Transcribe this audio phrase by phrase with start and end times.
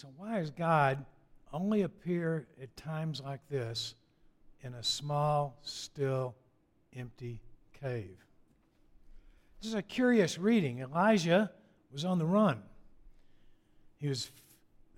[0.00, 1.04] So, why does God
[1.52, 3.96] only appear at times like this
[4.60, 6.36] in a small, still,
[6.96, 7.40] empty
[7.80, 8.16] cave?
[9.60, 10.78] This is a curious reading.
[10.78, 11.50] Elijah
[11.90, 12.62] was on the run.
[13.96, 14.30] He was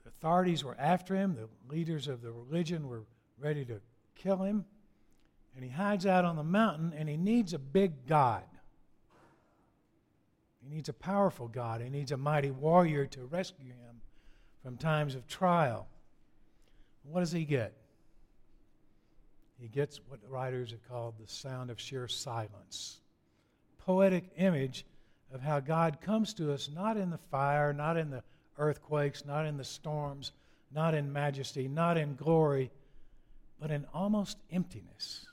[0.06, 3.04] authorities were after him, the leaders of the religion were
[3.38, 3.80] ready to
[4.16, 4.66] kill him.
[5.54, 8.44] And he hides out on the mountain and he needs a big God.
[10.62, 11.80] He needs a powerful God.
[11.80, 13.89] He needs a mighty warrior to rescue him
[14.62, 15.86] from times of trial.
[17.02, 17.72] What does he get?
[19.60, 23.00] He gets what writers have called the sound of sheer silence.
[23.78, 24.84] Poetic image
[25.32, 28.22] of how God comes to us not in the fire, not in the
[28.58, 30.32] earthquakes, not in the storms,
[30.72, 32.70] not in majesty, not in glory,
[33.60, 35.26] but in almost emptiness.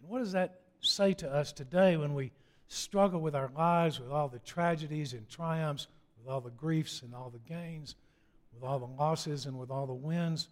[0.00, 2.32] And what does that say to us today when we
[2.68, 7.14] struggle with our lives, with all the tragedies and triumphs, with all the griefs and
[7.14, 7.96] all the gains,
[8.54, 10.48] with all the losses and with all the wins?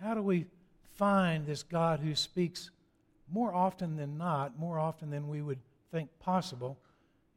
[0.00, 0.46] How do we
[0.94, 2.70] find this God who speaks
[3.30, 5.58] more often than not, more often than we would
[5.90, 6.78] think possible,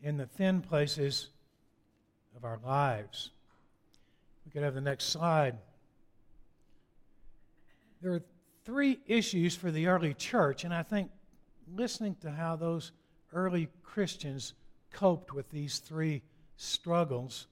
[0.01, 1.29] in the thin places
[2.35, 3.31] of our lives?
[4.45, 5.57] We could have the next slide.
[8.01, 8.23] There are
[8.65, 11.11] three issues for the early church, and I think
[11.75, 12.91] listening to how those
[13.33, 14.53] early Christians
[14.91, 16.21] coped with these three
[16.57, 17.47] struggles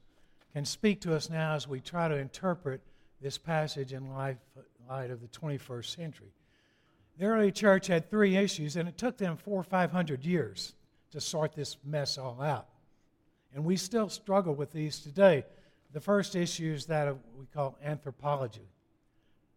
[0.52, 2.80] can speak to us now as we try to interpret
[3.20, 4.36] this passage in life,
[4.88, 6.32] light of the 21st century.
[7.18, 10.74] The early church had three issues, and it took them four or five hundred years
[11.10, 12.68] to sort this mess all out.
[13.54, 15.44] And we still struggle with these today.
[15.92, 18.68] The first issue is that of we call anthropology.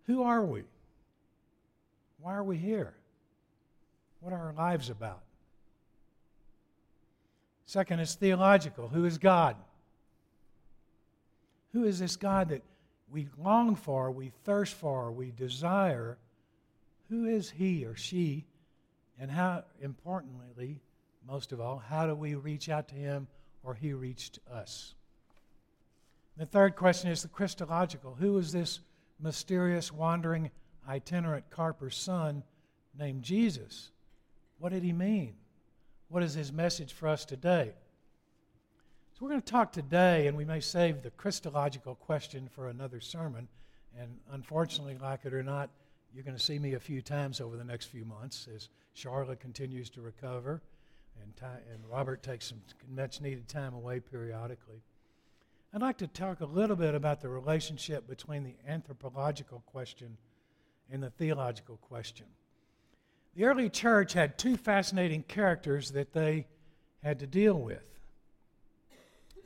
[0.07, 0.63] Who are we?
[2.19, 2.93] Why are we here?
[4.21, 5.21] What are our lives about?
[7.65, 8.87] Second is theological.
[8.87, 9.55] Who is God?
[11.73, 12.63] Who is this God that
[13.09, 16.17] we long for, we thirst for, we desire?
[17.09, 18.45] Who is he or she?
[19.19, 20.81] And how, importantly,
[21.27, 23.27] most of all, how do we reach out to him
[23.63, 24.95] or he reached us?
[26.37, 28.15] The third question is the Christological.
[28.15, 28.79] Who is this
[29.19, 30.49] mysterious, wandering,
[30.87, 32.43] itinerant carper's son
[32.97, 33.91] named Jesus?
[34.57, 35.35] What did he mean?
[36.07, 37.73] What is his message for us today?
[39.21, 42.99] So, we're going to talk today, and we may save the Christological question for another
[42.99, 43.47] sermon.
[43.95, 45.69] And unfortunately, like it or not,
[46.11, 49.39] you're going to see me a few times over the next few months as Charlotte
[49.39, 50.63] continues to recover
[51.21, 51.33] and,
[51.71, 54.81] and Robert takes some much needed time away periodically.
[55.71, 60.17] I'd like to talk a little bit about the relationship between the anthropological question
[60.91, 62.25] and the theological question.
[63.35, 66.47] The early church had two fascinating characters that they
[67.03, 67.90] had to deal with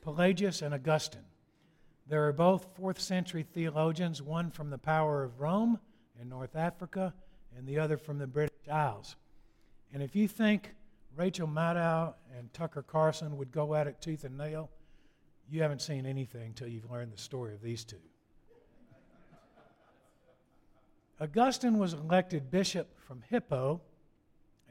[0.06, 1.26] Pelagius and Augustine.
[2.08, 5.80] They are both fourth century theologians, one from the power of Rome
[6.22, 7.12] in North Africa,
[7.58, 9.16] and the other from the British Isles.
[9.92, 10.76] And if you think
[11.16, 14.70] Rachel Maddow and Tucker Carlson would go at it tooth and nail,
[15.50, 17.98] you haven't seen anything until you've learned the story of these two.
[21.20, 23.82] Augustine was elected bishop from Hippo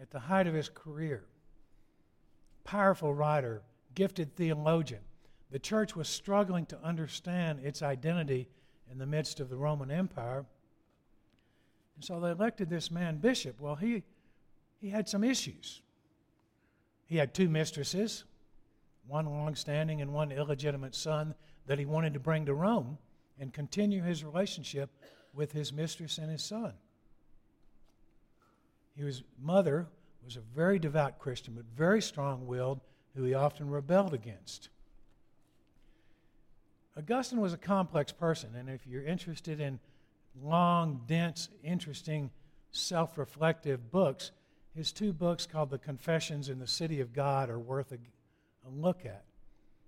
[0.01, 1.25] at the height of his career.
[2.63, 3.63] Powerful writer,
[3.97, 5.01] gifted theologian.
[5.55, 8.49] The church was struggling to understand its identity
[8.91, 10.45] in the midst of the Roman Empire.
[11.95, 13.61] And so they elected this man bishop.
[13.61, 14.03] Well, he,
[14.81, 15.81] he had some issues.
[17.07, 18.25] He had two mistresses,
[19.07, 21.37] one long standing and one illegitimate son
[21.69, 22.99] that he wanted to bring to Rome
[23.39, 24.91] and continue his relationship
[25.35, 26.73] with his mistress and his son.
[28.97, 29.87] His mother
[30.25, 32.81] was a very devout Christian, but very strong willed,
[33.15, 34.71] who he often rebelled against.
[36.97, 39.81] Augustine was a complex person, and if you're interested in
[40.41, 42.31] long, dense, interesting,
[42.71, 44.31] self reflective books,
[44.75, 47.97] his two books called The Confessions and The City of God are worth a,
[48.67, 49.25] a look at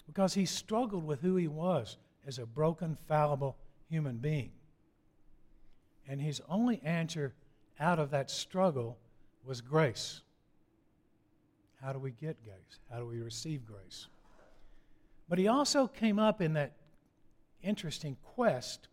[0.06, 1.96] because he struggled with who he was
[2.26, 3.56] as a broken, fallible
[3.88, 4.50] human being.
[6.08, 7.34] And his only answer
[7.80, 8.96] out of that struggle
[9.44, 10.22] was grace.
[11.82, 12.80] How do we get grace?
[12.90, 14.06] How do we receive grace?
[15.28, 16.72] But he also came up in that
[17.62, 18.88] interesting quest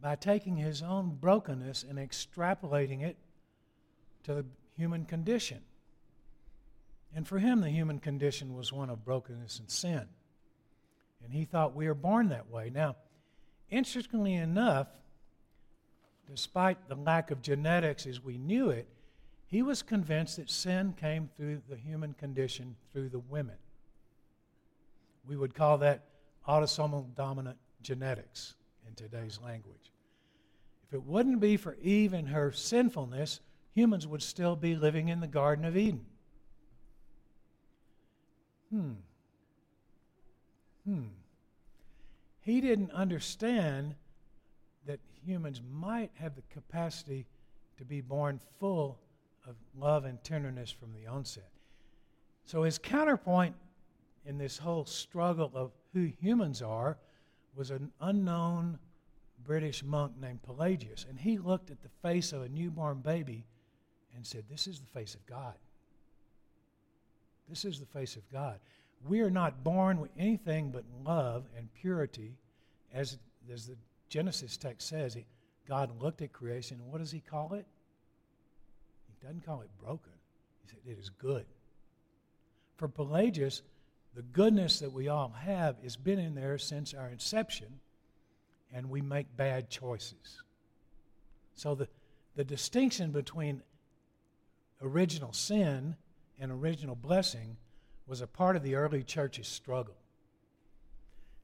[0.00, 3.16] by taking his own brokenness and extrapolating it
[4.24, 4.44] to the
[4.76, 5.60] human condition.
[7.14, 10.06] And for him, the human condition was one of brokenness and sin.
[11.24, 12.70] And he thought we are born that way.
[12.70, 12.96] Now,
[13.70, 14.88] interestingly enough,
[16.28, 18.86] despite the lack of genetics as we knew it,
[19.46, 23.56] he was convinced that sin came through the human condition through the women.
[25.26, 26.04] We would call that
[26.46, 28.54] autosomal dominant genetics.
[28.88, 29.92] in today's language.
[30.86, 33.40] If it wouldn't be for Eve and her sinfulness,
[33.74, 36.04] humans would still be living in the Garden of Eden.
[38.70, 38.92] Hmm.
[40.84, 41.06] Hmm.
[42.40, 43.94] He didn't understand
[44.86, 47.26] that humans might have the capacity
[47.78, 48.98] to be born full
[49.46, 51.50] of love and tenderness from the onset.
[52.44, 53.54] So his counterpoint
[54.24, 56.98] in this whole struggle of who humans are
[57.56, 58.78] was an unknown
[59.44, 61.06] British monk named Pelagius.
[61.08, 63.44] And he looked at the face of a newborn baby
[64.14, 65.54] and said, This is the face of God.
[67.48, 68.58] This is the face of God.
[69.06, 72.34] We are not born with anything but love and purity,
[72.92, 73.18] as,
[73.52, 73.76] as the
[74.08, 75.14] Genesis text says.
[75.14, 75.26] He,
[75.68, 77.66] God looked at creation, and what does he call it?
[79.08, 80.12] He doesn't call it broken.
[80.62, 81.46] He said, It is good.
[82.76, 83.62] For Pelagius,
[84.16, 87.80] the goodness that we all have has been in there since our inception,
[88.72, 90.42] and we make bad choices.
[91.54, 91.86] So the,
[92.34, 93.62] the distinction between
[94.80, 95.96] original sin
[96.40, 97.58] and original blessing
[98.06, 99.96] was a part of the early church's struggle.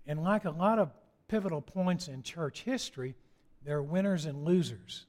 [0.06, 0.92] And like a lot of
[1.28, 3.14] pivotal points in church history,
[3.66, 5.04] there are winners and losers.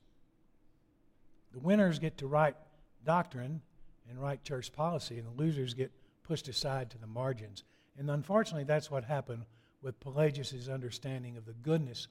[1.54, 2.58] The winners get to write
[3.06, 3.62] doctrine
[4.10, 7.64] and write church policy, and the losers get pushed aside to the margins.
[7.98, 9.44] And unfortunately, that's what happened
[9.82, 12.08] with Pelagius' understanding of the goodness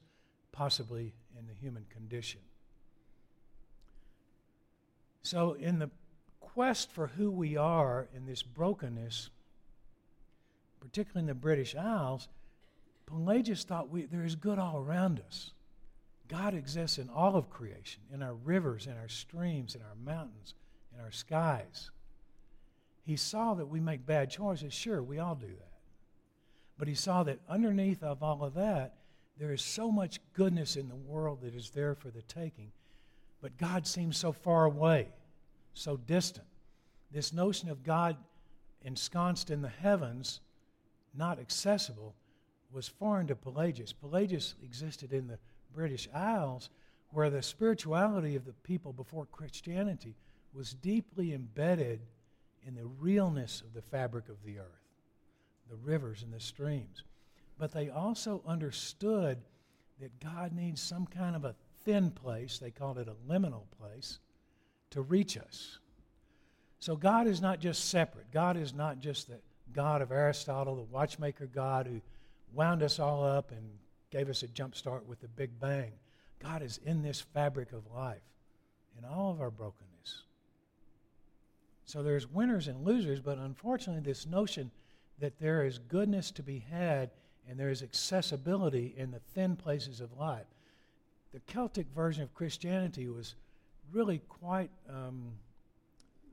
[0.51, 2.39] possibly in the human condition.
[5.23, 5.89] So, in the
[6.39, 9.29] quest for who we are in this brokenness,
[10.79, 12.27] particularly in the British Isles,
[13.05, 15.51] Pelagius thought we, there is good all around us.
[16.27, 20.53] God exists in all of creation, in our rivers, in our streams, in our mountains,
[20.93, 21.89] in our skies.
[23.03, 24.73] He saw that we make bad choices.
[24.73, 25.71] Sure, we all do that.
[26.77, 28.95] But he saw that underneath of all of that,
[29.37, 32.71] there is so much goodness in the world that is there for the taking.
[33.41, 35.09] But God seems so far away,
[35.73, 36.47] so distant.
[37.11, 38.15] This notion of God
[38.83, 40.39] ensconced in the heavens,
[41.13, 42.15] not accessible,
[42.71, 43.93] was foreign to Pelagius.
[43.93, 45.39] Pelagius existed in the
[45.75, 46.69] British Isles,
[47.09, 50.15] where the spirituality of the people before Christianity
[50.53, 51.99] was deeply embedded
[52.67, 54.89] in the realness of the fabric of the earth,
[55.69, 57.03] the rivers and the streams.
[57.57, 59.39] But they also understood
[59.99, 61.55] that God needs some kind of a
[61.85, 64.19] thin place, they called it a liminal place,
[64.91, 65.79] to reach us.
[66.79, 68.31] So God is not just separate.
[68.31, 69.39] God is not just the
[69.71, 72.01] God of Aristotle, the watchmaker God who
[72.53, 73.63] wound us all up and
[74.11, 75.91] gave us a jump start with the Big Bang.
[76.39, 78.21] God is in this fabric of life,
[78.97, 79.92] in all of our brokenness.
[81.85, 84.71] So there's winners and losers, but unfortunately, this notion
[85.19, 87.11] that there is goodness to be had
[87.49, 90.45] and there is accessibility in the thin places of life.
[91.33, 93.35] The Celtic version of Christianity was
[93.91, 95.33] really quite um,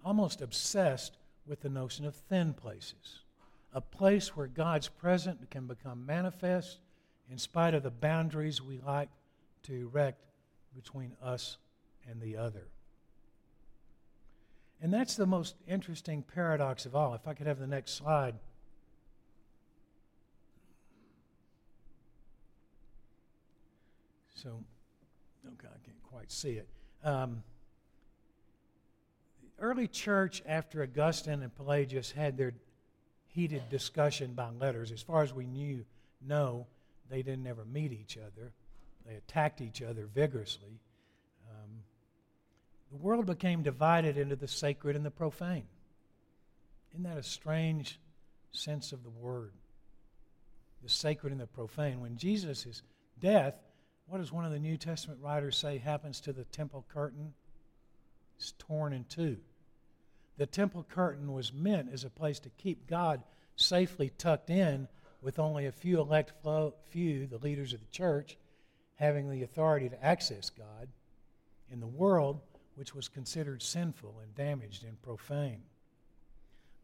[0.04, 1.16] almost obsessed
[1.46, 3.20] with the notion of thin places,
[3.74, 6.78] a place where God's presence can become manifest
[7.30, 9.08] in spite of the boundaries we like
[9.64, 10.22] to erect
[10.74, 11.58] between us
[12.08, 12.68] and the other.
[14.82, 17.14] And that's the most interesting paradox of all.
[17.14, 18.34] If I could have the next slide.
[24.34, 24.48] So,
[25.46, 26.66] okay, I can't quite see it.
[27.04, 27.42] Um,
[29.42, 32.54] the early church, after Augustine and Pelagius had their
[33.26, 35.84] heated discussion by letters, as far as we knew,
[36.26, 36.66] no,
[37.10, 38.52] they didn't ever meet each other.
[39.06, 40.80] They attacked each other vigorously
[42.90, 45.66] the world became divided into the sacred and the profane.
[46.92, 48.00] Isn't that a strange
[48.50, 49.52] sense of the word?
[50.82, 52.00] The sacred and the profane.
[52.00, 52.82] When Jesus' is
[53.20, 53.54] death,
[54.06, 57.32] what does one of the New Testament writers say happens to the temple curtain?
[58.36, 59.36] It's torn in two.
[60.36, 63.22] The temple curtain was meant as a place to keep God
[63.54, 64.88] safely tucked in
[65.22, 66.32] with only a few elect
[66.88, 68.38] few, the leaders of the church,
[68.96, 70.88] having the authority to access God.
[71.70, 72.40] In the world,
[72.80, 75.60] which was considered sinful and damaged and profane.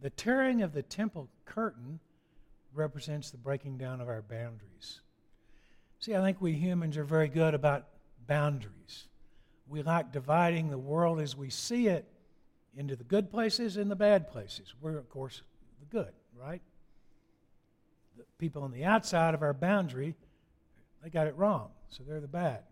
[0.02, 2.00] The tearing of the temple curtain
[2.74, 5.00] represents the breaking down of our boundaries.
[5.98, 7.86] See, I think we humans are very good about
[8.26, 9.08] boundaries.
[9.66, 12.04] We like dividing the world as we see it
[12.76, 14.74] into the good places and the bad places.
[14.82, 15.40] We're, of course,
[15.80, 16.60] the good, right?
[18.18, 20.14] The people on the outside of our boundary,
[21.02, 22.64] they got it wrong, so they're the bad.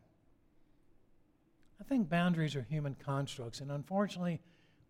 [1.80, 4.40] I think boundaries are human constructs, and unfortunately,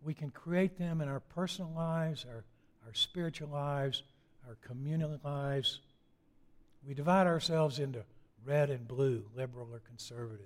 [0.01, 2.45] we can create them in our personal lives, our,
[2.85, 4.03] our spiritual lives,
[4.47, 5.79] our communal lives.
[6.87, 8.03] We divide ourselves into
[8.45, 10.45] red and blue, liberal or conservative,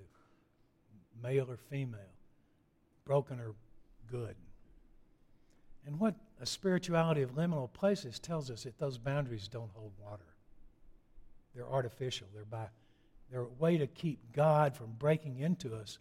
[1.22, 2.00] male or female,
[3.04, 3.54] broken or
[4.10, 4.34] good.
[5.86, 10.24] And what a spirituality of liminal places tells us that those boundaries don't hold water.
[11.54, 12.28] They're artificial.
[12.34, 12.66] They're by
[13.30, 15.98] they're a way to keep God from breaking into us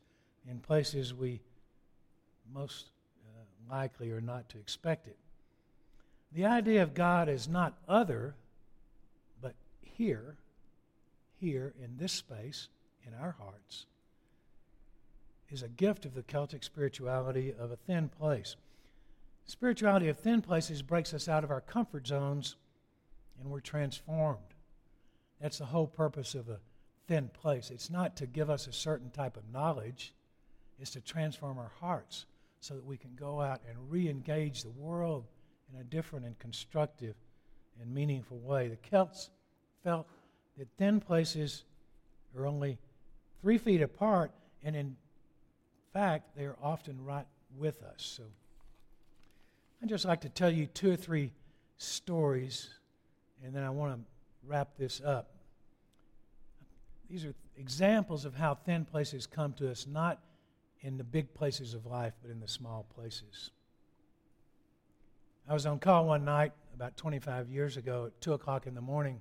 [0.47, 1.41] in places we
[2.53, 2.91] most
[3.25, 5.17] uh, likely are not to expect it.
[6.31, 8.35] The idea of God is not other,
[9.41, 10.37] but here,
[11.39, 12.69] here in this space,
[13.05, 13.85] in our hearts,
[15.49, 18.55] is a gift of the Celtic spirituality of a thin place.
[19.45, 22.55] Spirituality of thin places breaks us out of our comfort zones
[23.39, 24.53] and we're transformed.
[25.41, 26.59] That's the whole purpose of a
[27.07, 27.71] thin place.
[27.71, 30.13] It's not to give us a certain type of knowledge,
[30.79, 32.25] it's to transform our hearts
[32.59, 35.25] so that we can go out and re engage the world
[35.73, 37.15] in a different and constructive
[37.81, 38.67] and meaningful way.
[38.67, 39.29] The Celts
[39.83, 40.07] felt
[40.57, 41.63] that thin places
[42.37, 42.77] are only
[43.41, 44.31] three feet apart,
[44.63, 44.95] and in
[45.93, 47.25] fact, they are often right
[47.57, 47.97] with us.
[48.17, 48.23] So
[49.81, 51.31] I'd just like to tell you two or three
[51.77, 52.69] stories,
[53.43, 53.99] and then I want to
[54.45, 55.31] wrap this up.
[57.09, 60.19] These are examples of how thin places come to us, not
[60.81, 63.51] in the big places of life, but in the small places.
[65.47, 68.81] I was on call one night about 25 years ago at 2 o'clock in the
[68.81, 69.19] morning.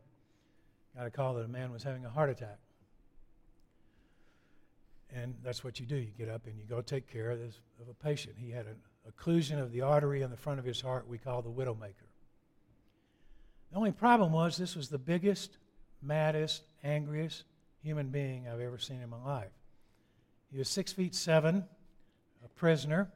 [0.96, 2.58] Got a call that a man was having a heart attack.
[5.14, 5.96] And that's what you do.
[5.96, 8.36] You get up and you go take care of, this, of a patient.
[8.38, 8.76] He had an
[9.10, 12.08] occlusion of the artery in the front of his heart we call the widowmaker.
[13.70, 15.56] The only problem was this was the biggest,
[16.02, 17.44] maddest, angriest
[17.82, 19.57] human being I've ever seen in my life.
[20.50, 21.64] He was six feet seven,
[22.44, 23.10] a prisoner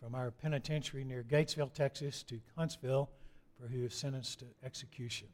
[0.00, 3.08] from our penitentiary near Gatesville, Texas, to Huntsville,
[3.58, 5.28] where he was sentenced to execution.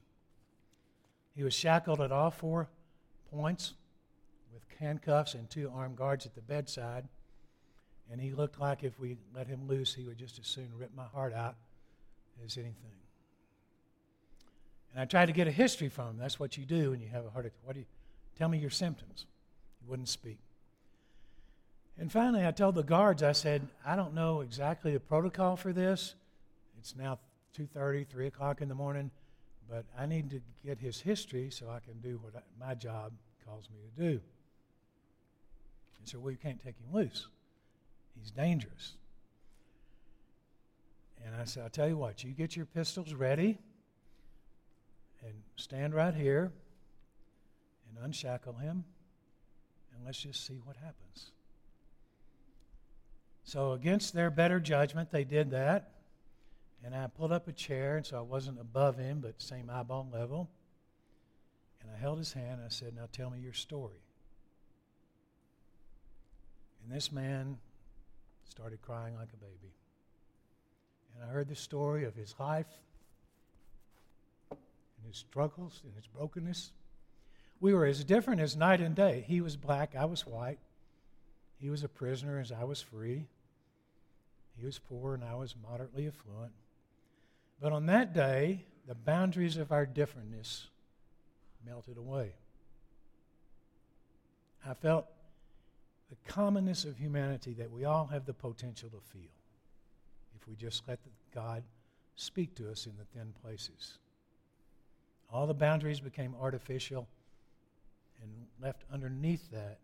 [1.34, 2.68] He was shackled at all four
[3.30, 3.74] points
[4.52, 7.08] with handcuffs and two armed guards at the bedside.
[8.10, 10.94] And he looked like if we let him loose, he would just as soon rip
[10.94, 11.56] my heart out
[12.44, 12.74] as anything.
[14.92, 16.16] And I tried to get a history from him.
[16.18, 17.58] That's what you do when you have a heart attack.
[17.64, 17.86] What do you
[18.36, 19.26] tell me your symptoms?
[19.80, 20.38] He wouldn't speak.
[22.00, 25.72] And finally, I told the guards, I said, I don't know exactly the protocol for
[25.72, 26.14] this.
[26.78, 27.18] It's now
[27.58, 29.10] 2.30, 3 o'clock in the morning,
[29.68, 33.12] but I need to get his history so I can do what I, my job
[33.44, 34.20] calls me to do.
[35.98, 37.26] And said, well, you can't take him loose.
[38.16, 38.94] He's dangerous.
[41.26, 43.58] And I said, I'll tell you what, you get your pistols ready
[45.24, 46.52] and stand right here
[47.88, 48.84] and unshackle him,
[49.92, 51.32] and let's just see what happens.
[53.48, 55.92] So, against their better judgment, they did that.
[56.84, 60.06] And I pulled up a chair, and so I wasn't above him, but same eyeball
[60.12, 60.50] level.
[61.80, 64.02] And I held his hand, and I said, Now tell me your story.
[66.84, 67.56] And this man
[68.50, 69.72] started crying like a baby.
[71.14, 72.68] And I heard the story of his life
[74.50, 76.72] and his struggles and his brokenness.
[77.60, 79.24] We were as different as night and day.
[79.26, 80.58] He was black, I was white.
[81.58, 83.26] He was a prisoner as I was free.
[84.58, 86.52] He was poor and I was moderately affluent.
[87.60, 90.66] But on that day, the boundaries of our differentness
[91.64, 92.32] melted away.
[94.66, 95.06] I felt
[96.10, 99.30] the commonness of humanity that we all have the potential to feel
[100.40, 100.98] if we just let
[101.34, 101.62] God
[102.16, 103.98] speak to us in the thin places.
[105.32, 107.06] All the boundaries became artificial,
[108.22, 109.78] and left underneath that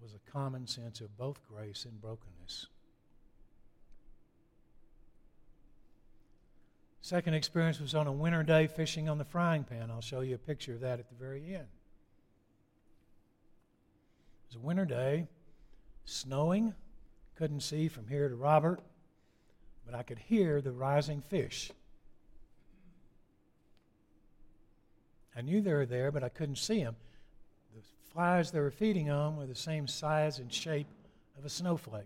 [0.00, 2.68] was a common sense of both grace and brokenness.
[7.06, 9.92] Second experience was on a winter day fishing on the Fryingpan.
[9.92, 11.68] I'll show you a picture of that at the very end.
[14.42, 15.28] It was a winter day,
[16.04, 16.74] snowing.
[17.36, 18.80] Couldn't see from here to Robert,
[19.84, 21.70] but I could hear the rising fish.
[25.36, 26.96] I knew they were there, but I couldn't see them.
[27.76, 27.82] The
[28.12, 30.88] flies they were feeding on were the same size and shape
[31.38, 32.02] of a snowflake.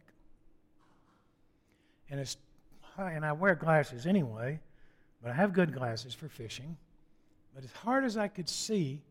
[2.11, 2.37] And, it's,
[2.99, 4.61] and I wear glasses anyway,
[5.23, 6.77] but I have good glasses for fishing.
[7.55, 9.03] But as hard as I could see,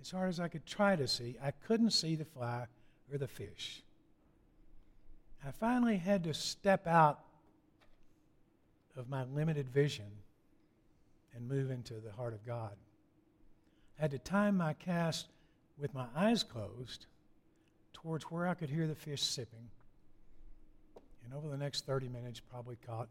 [0.00, 2.66] as hard as I could try to see, I couldn't see the fly
[3.10, 3.82] or the fish.
[5.46, 7.20] I finally had to step out
[8.96, 10.10] of my limited vision
[11.34, 12.72] and move into the heart of God.
[13.98, 15.26] I had to time my cast
[15.78, 17.06] with my eyes closed
[17.92, 19.68] towards where I could hear the fish sipping.
[21.24, 23.08] And over the next 30 minutes, probably caught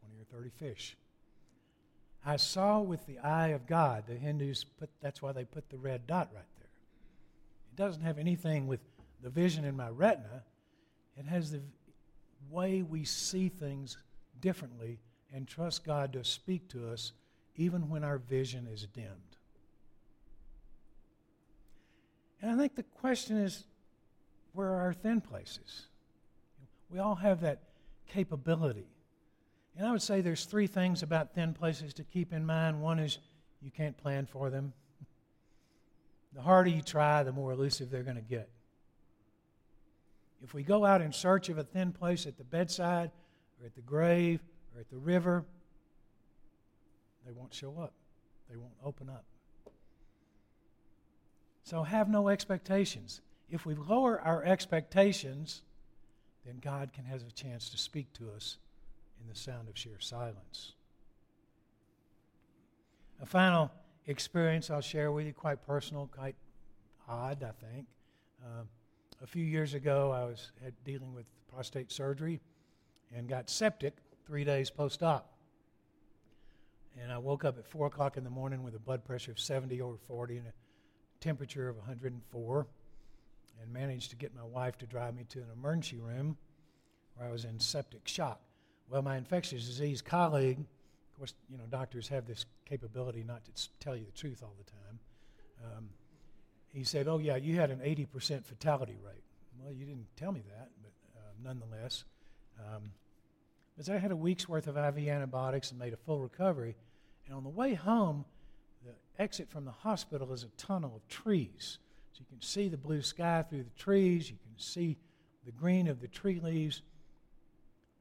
[0.00, 0.96] 20 or 30 fish.
[2.24, 4.04] I saw with the eye of God.
[4.06, 6.68] The Hindus put, that's why they put the red dot right there.
[7.72, 8.80] It doesn't have anything with
[9.22, 10.42] the vision in my retina.
[11.16, 11.62] It has the
[12.50, 13.96] way we see things
[14.40, 14.98] differently
[15.32, 17.12] and trust God to speak to us
[17.56, 19.36] even when our vision is dimmed.
[22.42, 23.64] And I think the question is
[24.52, 25.86] where are our thin places?
[26.90, 27.60] We all have that
[28.08, 28.86] capability.
[29.76, 32.82] And I would say there's three things about thin places to keep in mind.
[32.82, 33.18] One is
[33.62, 34.72] you can't plan for them.
[36.34, 38.48] The harder you try, the more elusive they're going to get.
[40.42, 43.10] If we go out in search of a thin place at the bedside
[43.60, 44.40] or at the grave
[44.74, 45.44] or at the river,
[47.26, 47.92] they won't show up.
[48.48, 49.24] They won't open up.
[51.64, 53.20] So have no expectations.
[53.50, 55.62] If we lower our expectations,
[56.46, 58.56] then God can have a chance to speak to us
[59.20, 60.72] in the sound of sheer silence.
[63.22, 63.70] A final
[64.06, 66.36] experience I'll share with you, quite personal, quite
[67.08, 67.86] odd, I think.
[68.42, 68.62] Uh,
[69.22, 70.52] a few years ago, I was
[70.84, 72.40] dealing with prostate surgery
[73.14, 73.96] and got septic
[74.26, 75.32] three days post op.
[77.00, 79.38] And I woke up at 4 o'clock in the morning with a blood pressure of
[79.38, 80.52] 70 over 40 and a
[81.20, 82.66] temperature of 104
[83.62, 86.36] and managed to get my wife to drive me to an emergency room
[87.14, 88.40] where I was in septic shock.
[88.90, 93.52] Well, my infectious disease colleague, of course, you know, doctors have this capability not to
[93.78, 94.98] tell you the truth all the time.
[95.64, 95.88] Um,
[96.74, 99.22] he said, Oh, yeah, you had an 80% fatality rate.
[99.62, 102.02] Well, you didn't tell me that, but uh, nonetheless.
[102.58, 102.90] Um,
[103.76, 106.74] but I had a week's worth of IV antibiotics and made a full recovery.
[107.26, 108.24] And on the way home,
[108.84, 108.92] the
[109.22, 111.78] exit from the hospital is a tunnel of trees.
[112.12, 114.96] So you can see the blue sky through the trees, you can see
[115.46, 116.82] the green of the tree leaves.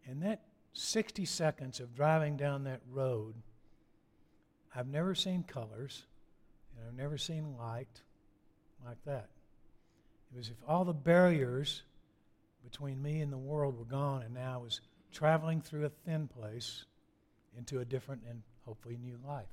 [0.07, 0.41] And that
[0.73, 3.35] 60 seconds of driving down that road,
[4.75, 6.05] I've never seen colors,
[6.75, 8.01] and I've never seen light
[8.85, 9.29] like that.
[10.31, 11.83] It was if all the barriers
[12.63, 16.27] between me and the world were gone, and now I was traveling through a thin
[16.27, 16.85] place
[17.57, 19.47] into a different and hopefully new life.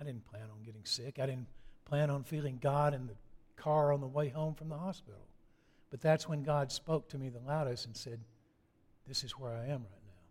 [0.00, 1.18] I didn't plan on getting sick.
[1.18, 1.48] I didn't
[1.84, 3.16] plan on feeling God in the
[3.56, 5.26] car on the way home from the hospital.
[5.90, 8.20] But that's when God spoke to me the loudest and said,
[9.06, 10.22] This is where I am right now.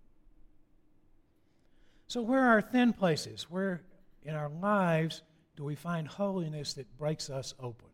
[2.08, 3.50] So, where are thin places?
[3.50, 3.82] Where
[4.24, 5.22] in our lives
[5.56, 7.90] do we find holiness that breaks us open?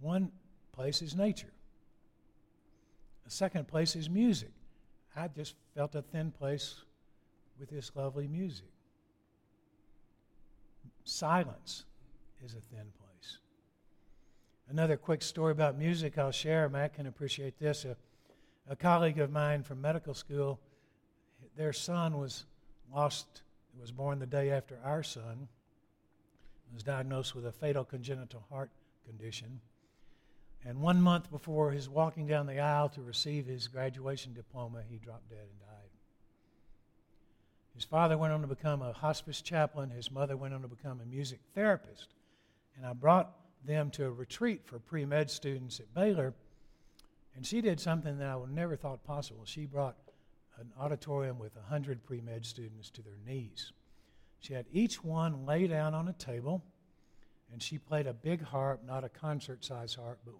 [0.00, 0.30] One
[0.72, 1.52] place is nature.
[3.26, 4.52] a second place is music.
[5.16, 6.76] I just felt a thin place
[7.58, 8.70] with this lovely music.
[11.04, 11.84] Silence
[12.44, 13.38] is a thin place.
[14.68, 16.68] Another quick story about music I'll share.
[16.68, 17.84] Matt can appreciate this.
[18.68, 20.60] A colleague of mine from medical school,
[21.56, 22.44] their son was
[22.92, 23.42] lost,
[23.80, 25.48] was born the day after our son,
[26.72, 28.70] was diagnosed with a fatal congenital heart
[29.06, 29.60] condition.
[30.66, 34.98] And one month before his walking down the aisle to receive his graduation diploma, he
[34.98, 35.90] dropped dead and died.
[37.74, 39.88] His father went on to become a hospice chaplain.
[39.90, 42.08] His mother went on to become a music therapist.
[42.76, 43.32] And I brought
[43.64, 46.34] them to a retreat for pre med students at Baylor.
[47.38, 49.44] And she did something that I would never thought possible.
[49.44, 49.96] She brought
[50.58, 53.72] an auditorium with 100 pre med students to their knees.
[54.40, 56.62] She had each one lay down on a table,
[57.52, 60.34] and she played a big harp, not a concert size harp, but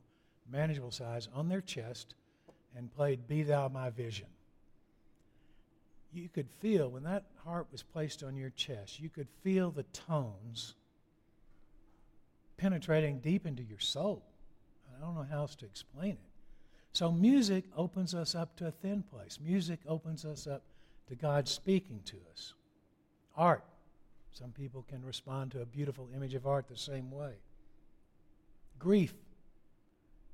[0.51, 2.15] manageable size, on their chest,
[2.77, 4.27] and played Be Thou My Vision
[6.13, 9.83] you could feel, when that harp was placed on your chest, you could feel the
[9.85, 10.75] tones
[12.57, 14.25] penetrating deep into your soul.
[14.97, 16.28] I don't know how else to explain it.
[16.93, 19.39] So, music opens us up to a thin place.
[19.41, 20.63] Music opens us up
[21.09, 22.55] to God speaking to us.
[23.37, 23.65] Art.
[24.33, 27.33] Some people can respond to a beautiful image of art the same way.
[28.79, 29.15] Grief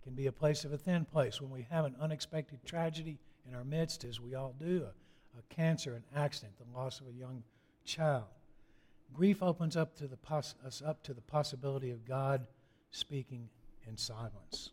[0.03, 3.55] can be a place of a thin place when we have an unexpected tragedy in
[3.55, 4.87] our midst, as we all do,
[5.39, 7.43] a cancer, an accident, the loss of a young
[7.85, 8.25] child.
[9.13, 12.47] Grief opens up to the us up to the possibility of God
[12.91, 13.49] speaking
[13.87, 14.71] in silence.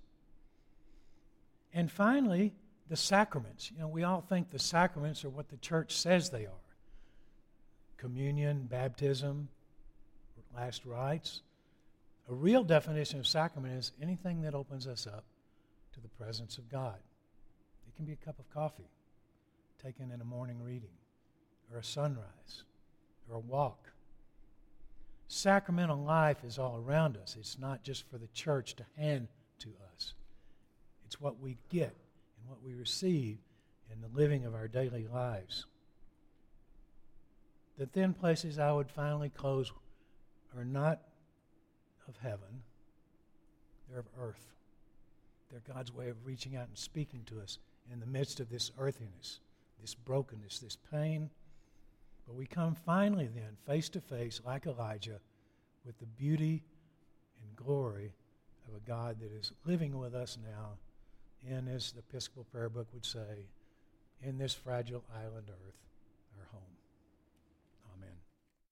[1.74, 2.54] And finally,
[2.90, 3.72] the sacraments.
[3.72, 6.52] You know, we all think the sacraments are what the church says they are
[7.98, 9.48] communion, baptism,
[10.56, 11.42] last rites.
[12.30, 15.24] A real definition of sacrament is anything that opens us up
[15.94, 16.98] to the presence of God.
[17.88, 18.90] It can be a cup of coffee
[19.84, 20.92] taken in a morning reading,
[21.72, 22.64] or a sunrise,
[23.30, 23.90] or a walk.
[25.28, 27.36] Sacramental life is all around us.
[27.40, 29.28] It's not just for the church to hand
[29.60, 30.14] to us,
[31.22, 31.96] what we get
[32.40, 33.38] and what we receive
[33.94, 35.66] in the living of our daily lives.
[37.78, 39.72] The thin places I would finally close
[40.58, 41.00] are not
[42.08, 42.64] of heaven,
[43.90, 44.48] they're of earth.
[45.50, 47.60] They're God's way of reaching out and speaking to us
[47.92, 49.40] in the midst of this earthiness,
[49.82, 51.30] this brokenness, this pain.
[52.26, 55.20] But we come finally then, face to face, like Elijah,
[55.86, 56.64] with the beauty
[57.42, 58.14] and glory
[58.68, 60.78] of a God that is living with us now
[61.48, 63.48] in, as the Episcopal Prayer Book would say,
[64.22, 65.78] in this fragile island earth,
[66.38, 66.71] our home.